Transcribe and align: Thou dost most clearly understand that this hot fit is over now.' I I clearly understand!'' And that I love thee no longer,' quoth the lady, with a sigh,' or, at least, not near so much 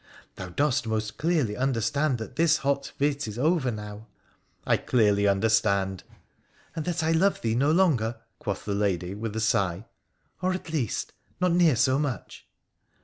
Thou 0.35 0.49
dost 0.49 0.87
most 0.87 1.19
clearly 1.19 1.55
understand 1.55 2.17
that 2.17 2.35
this 2.35 2.57
hot 2.65 2.91
fit 2.97 3.27
is 3.27 3.37
over 3.37 3.69
now.' 3.69 4.07
I 4.65 4.73
I 4.73 4.77
clearly 4.77 5.27
understand!'' 5.27 6.03
And 6.75 6.85
that 6.85 7.03
I 7.03 7.11
love 7.11 7.41
thee 7.41 7.53
no 7.53 7.69
longer,' 7.71 8.15
quoth 8.39 8.65
the 8.65 8.73
lady, 8.73 9.13
with 9.13 9.35
a 9.35 9.39
sigh,' 9.39 9.85
or, 10.41 10.53
at 10.53 10.73
least, 10.73 11.13
not 11.39 11.51
near 11.51 11.75
so 11.75 11.99
much 11.99 12.47